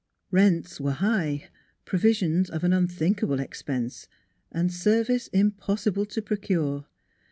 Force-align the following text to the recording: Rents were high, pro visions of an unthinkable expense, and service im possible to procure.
Rents 0.31 0.79
were 0.81 0.93
high, 0.93 1.47
pro 1.85 1.99
visions 1.99 2.49
of 2.49 2.63
an 2.63 2.73
unthinkable 2.73 3.39
expense, 3.39 4.07
and 4.51 4.73
service 4.73 5.29
im 5.31 5.51
possible 5.51 6.07
to 6.07 6.23
procure. 6.23 6.87